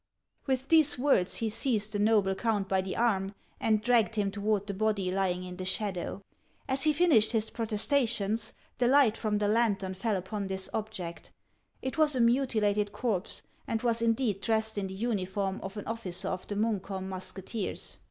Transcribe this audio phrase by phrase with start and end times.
[0.47, 4.65] With these words, he seized the noble count by the arm and dragged him toward
[4.65, 6.23] the body lying in the shadow.
[6.67, 11.31] As he finished his protestations, the light from the lantern fell upon this object.
[11.83, 16.29] It was a mutilated corpse, and was indeed dressed in the uniform of an officer
[16.29, 17.99] of the Munk holm Musketeers.